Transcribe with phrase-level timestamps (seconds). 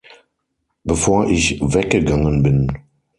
[0.83, 2.71] Bevor ich weggegangen bin.